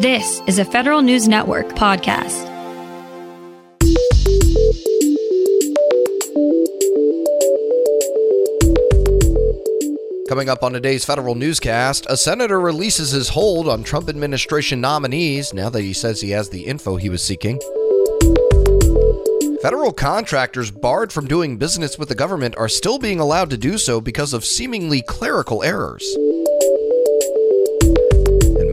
[0.00, 2.46] This is a Federal News Network podcast.
[10.28, 15.52] Coming up on today's federal newscast, a senator releases his hold on Trump administration nominees
[15.52, 17.58] now that he says he has the info he was seeking.
[19.62, 23.76] Federal contractors barred from doing business with the government are still being allowed to do
[23.76, 26.16] so because of seemingly clerical errors.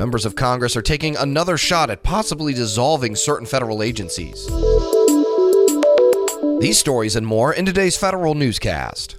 [0.05, 4.45] Members of Congress are taking another shot at possibly dissolving certain federal agencies.
[6.59, 9.15] These stories and more in today's federal newscast.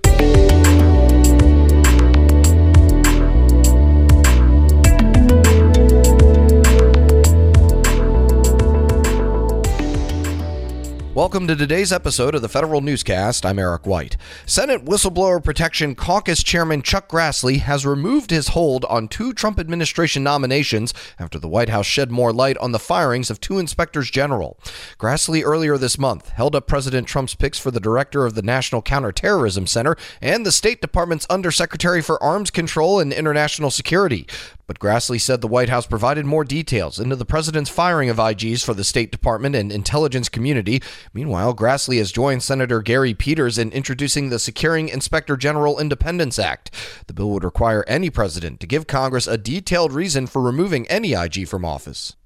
[11.17, 13.47] Welcome to today's episode of the Federal Newscast.
[13.47, 14.19] I'm Eric White.
[14.45, 20.23] Senate Whistleblower Protection Caucus Chairman Chuck Grassley has removed his hold on two Trump administration
[20.23, 24.61] nominations after the White House shed more light on the firings of two inspectors general.
[24.99, 28.83] Grassley earlier this month held up President Trump's picks for the director of the National
[28.83, 34.27] Counterterrorism Center and the State Department's Undersecretary for Arms Control and International Security.
[34.67, 38.65] But Grassley said the White House provided more details into the president's firing of IGs
[38.65, 40.83] for the State Department and intelligence community.
[41.15, 46.73] Meanwhile, Grassley has joined Senator Gary Peters in introducing the Securing Inspector General Independence Act.
[47.07, 51.13] The bill would require any president to give Congress a detailed reason for removing any
[51.13, 52.17] IG from office.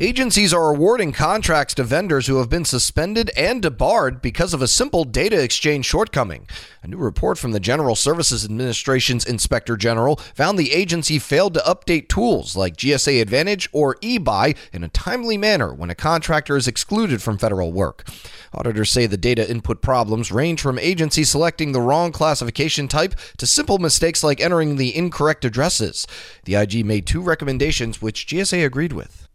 [0.00, 4.68] Agencies are awarding contracts to vendors who have been suspended and debarred because of a
[4.68, 6.46] simple data exchange shortcoming.
[6.84, 11.60] A new report from the General Services Administration's Inspector General found the agency failed to
[11.62, 16.68] update tools like GSA Advantage or eBuy in a timely manner when a contractor is
[16.68, 18.08] excluded from federal work.
[18.54, 23.48] Auditors say the data input problems range from agencies selecting the wrong classification type to
[23.48, 26.06] simple mistakes like entering the incorrect addresses.
[26.44, 29.27] The IG made two recommendations which GSA agreed with.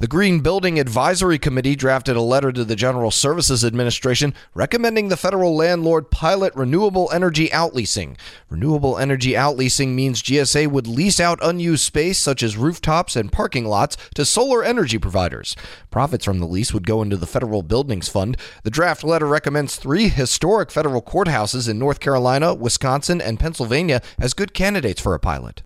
[0.00, 5.16] The Green Building Advisory Committee drafted a letter to the General Services Administration recommending the
[5.16, 8.16] federal landlord pilot renewable energy outleasing.
[8.48, 13.64] Renewable energy outleasing means GSA would lease out unused space, such as rooftops and parking
[13.64, 15.56] lots, to solar energy providers.
[15.90, 18.36] Profits from the lease would go into the Federal Buildings Fund.
[18.62, 24.32] The draft letter recommends three historic federal courthouses in North Carolina, Wisconsin, and Pennsylvania as
[24.32, 25.64] good candidates for a pilot.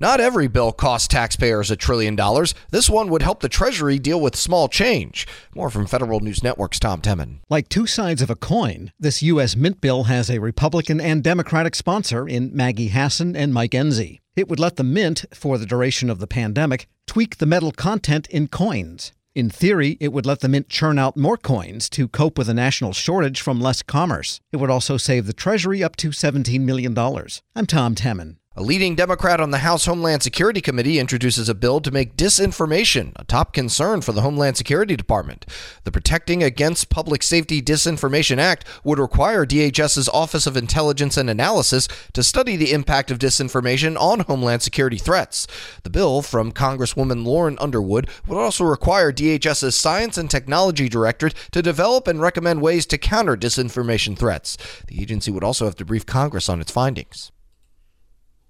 [0.00, 2.54] Not every bill costs taxpayers a trillion dollars.
[2.70, 5.28] This one would help the Treasury deal with small change.
[5.54, 7.38] More from Federal News Network's Tom Temin.
[7.48, 9.54] Like two sides of a coin, this U.S.
[9.54, 14.18] Mint bill has a Republican and Democratic sponsor in Maggie Hassan and Mike Enzi.
[14.34, 18.26] It would let the Mint, for the duration of the pandemic, tweak the metal content
[18.28, 19.12] in coins.
[19.34, 22.54] In theory, it would let the Mint churn out more coins to cope with a
[22.54, 24.40] national shortage from less commerce.
[24.52, 26.96] It would also save the Treasury up to $17 million.
[26.98, 28.36] I'm Tom Temin.
[28.54, 33.12] A leading Democrat on the House Homeland Security Committee introduces a bill to make disinformation
[33.16, 35.46] a top concern for the Homeland Security Department.
[35.84, 41.88] The Protecting Against Public Safety Disinformation Act would require DHS's Office of Intelligence and Analysis
[42.12, 45.46] to study the impact of disinformation on Homeland Security threats.
[45.82, 51.62] The bill from Congresswoman Lauren Underwood would also require DHS's Science and Technology Directorate to
[51.62, 54.58] develop and recommend ways to counter disinformation threats.
[54.88, 57.32] The agency would also have to brief Congress on its findings.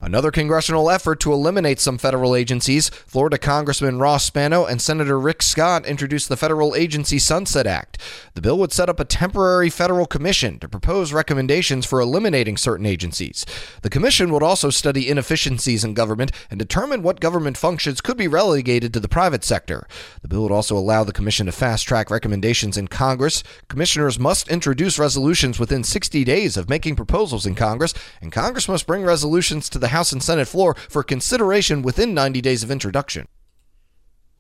[0.05, 5.43] Another congressional effort to eliminate some federal agencies, Florida Congressman Ross Spano and Senator Rick
[5.43, 7.99] Scott introduced the Federal Agency Sunset Act.
[8.35, 12.85] The bill would set up a temporary federal commission to propose recommendations for eliminating certain
[12.85, 13.47] agencies.
[13.83, 18.27] The commission would also study inefficiencies in government and determine what government functions could be
[18.27, 19.87] relegated to the private sector.
[20.23, 23.45] The bill would also allow the commission to fast track recommendations in Congress.
[23.69, 28.89] Commissioners must introduce resolutions within 60 days of making proposals in Congress, and Congress must
[28.89, 33.27] bring resolutions to the House and Senate floor for consideration within 90 days of introduction.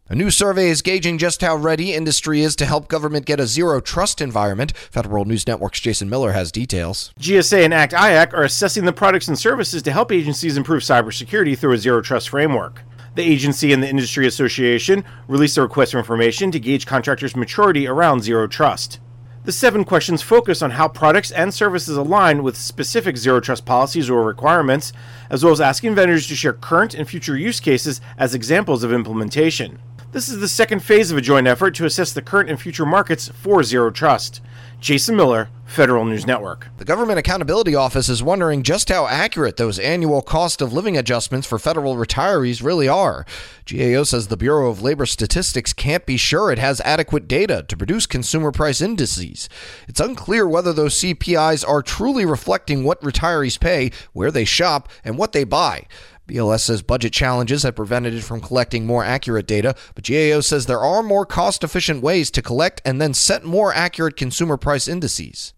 [0.08, 3.46] A new survey is gauging just how ready industry is to help government get a
[3.46, 4.76] zero trust environment.
[4.90, 7.14] Federal News Network's Jason Miller has details.
[7.20, 11.56] GSA and ACT IAC are assessing the products and services to help agencies improve cybersecurity
[11.56, 12.82] through a zero trust framework.
[13.14, 17.86] The agency and the Industry Association released a request for information to gauge contractors' maturity
[17.86, 19.00] around zero trust.
[19.44, 24.08] The seven questions focus on how products and services align with specific zero trust policies
[24.08, 24.92] or requirements,
[25.30, 28.92] as well as asking vendors to share current and future use cases as examples of
[28.92, 29.80] implementation.
[30.12, 32.84] This is the second phase of a joint effort to assess the current and future
[32.84, 34.42] markets for zero trust.
[34.78, 36.68] Jason Miller, Federal News Network.
[36.76, 41.46] The Government Accountability Office is wondering just how accurate those annual cost of living adjustments
[41.46, 43.24] for federal retirees really are.
[43.64, 47.76] GAO says the Bureau of Labor Statistics can't be sure it has adequate data to
[47.76, 49.48] produce consumer price indices.
[49.88, 55.16] It's unclear whether those CPIs are truly reflecting what retirees pay, where they shop, and
[55.16, 55.86] what they buy.
[56.28, 60.66] BLS says budget challenges have prevented it from collecting more accurate data, but GAO says
[60.66, 64.88] there are more cost efficient ways to collect and then set more accurate consumer price
[64.88, 65.52] indices.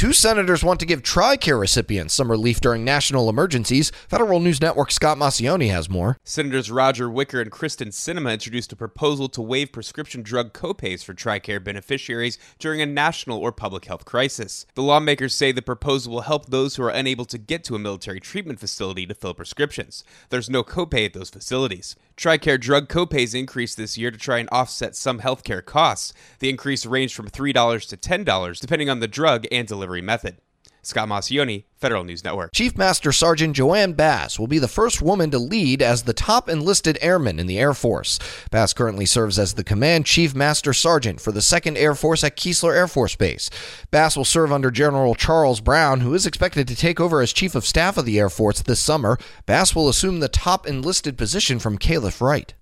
[0.00, 3.92] Two senators want to give TRICARE recipients some relief during national emergencies.
[4.08, 6.16] Federal News Network Scott Maucione has more.
[6.24, 11.12] Senators Roger Wicker and Kyrsten Sinema introduced a proposal to waive prescription drug copays for
[11.12, 14.64] TRICARE beneficiaries during a national or public health crisis.
[14.74, 17.78] The lawmakers say the proposal will help those who are unable to get to a
[17.78, 20.02] military treatment facility to fill prescriptions.
[20.30, 21.94] There's no copay at those facilities.
[22.16, 26.14] TRICARE drug copays increased this year to try and offset some healthcare costs.
[26.38, 30.36] The increase ranged from $3 to $10, depending on the drug and delivery delivery method.
[30.82, 32.52] Scott Maucione, Federal News Network.
[32.54, 36.48] Chief Master Sergeant Joanne Bass will be the first woman to lead as the top
[36.48, 38.18] enlisted airman in the Air Force.
[38.50, 42.36] Bass currently serves as the Command Chief Master Sergeant for the 2nd Air Force at
[42.36, 43.50] Keesler Air Force Base.
[43.90, 47.54] Bass will serve under General Charles Brown, who is expected to take over as Chief
[47.54, 49.18] of Staff of the Air Force this summer.
[49.44, 52.54] Bass will assume the top enlisted position from Kaleth Wright.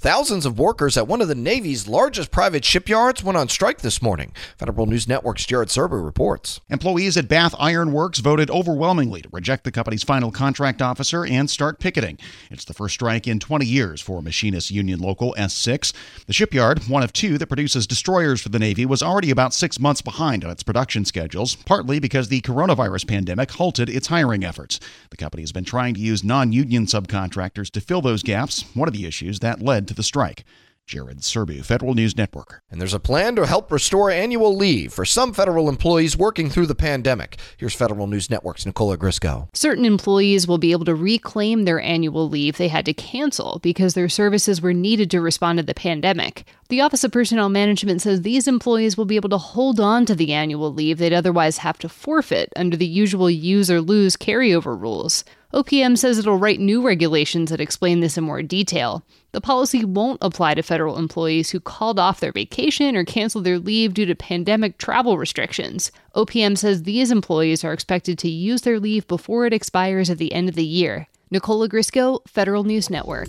[0.00, 4.00] Thousands of workers at one of the Navy's largest private shipyards went on strike this
[4.00, 4.32] morning.
[4.56, 6.60] Federal News Network's Jared Serbu reports.
[6.70, 11.50] Employees at Bath Iron Works voted overwhelmingly to reject the company's final contract officer and
[11.50, 12.16] start picketing.
[12.48, 15.92] It's the first strike in 20 years for Machinists Union Local S6.
[16.26, 19.80] The shipyard, one of two that produces destroyers for the Navy, was already about six
[19.80, 24.78] months behind on its production schedules, partly because the coronavirus pandemic halted its hiring efforts.
[25.10, 28.86] The company has been trying to use non union subcontractors to fill those gaps, one
[28.86, 30.44] of the issues that led to the strike.
[30.88, 32.62] Jared Serbu, Federal News Network.
[32.70, 36.64] And there's a plan to help restore annual leave for some federal employees working through
[36.64, 37.38] the pandemic.
[37.58, 39.48] Here's Federal News Network's Nicole Ogrysko.
[39.52, 43.92] Certain employees will be able to reclaim their annual leave they had to cancel because
[43.92, 46.46] their services were needed to respond to the pandemic.
[46.70, 50.14] The Office of Personnel Management says these employees will be able to hold on to
[50.14, 54.80] the annual leave they'd otherwise have to forfeit under the usual use or lose carryover
[54.80, 55.22] rules.
[55.54, 59.02] OPM says it'll write new regulations that explain this in more detail.
[59.32, 63.58] The policy won't apply to federal employees who called off their vacation or canceled their
[63.58, 65.90] leave due to pandemic travel restrictions.
[66.14, 70.34] OPM says these employees are expected to use their leave before it expires at the
[70.34, 71.08] end of the year.
[71.30, 73.28] Nicole Ogrysko, Federal News Network.